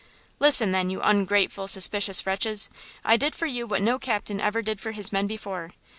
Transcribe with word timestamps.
"Listen, 0.39 0.71
then, 0.71 0.89
you 0.89 0.99
ungrateful, 1.03 1.67
suspicious 1.67 2.25
wretches! 2.25 2.71
I 3.05 3.17
did 3.17 3.35
for 3.35 3.45
you 3.45 3.67
what 3.67 3.83
no 3.83 3.99
captain 3.99 4.41
ever 4.41 4.63
did 4.63 4.81
for 4.81 4.93
his 4.93 5.11
men 5.13 5.27
before! 5.27 5.73